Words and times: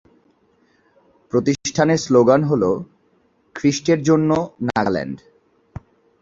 প্রতিষ্ঠানের 1.33 1.97
স্লোগান 1.97 2.41
হল 2.43 2.63
"খ্রিস্টের 3.55 3.99
জন্য 4.03 4.29
নাগাল্যান্ড"। 4.67 5.17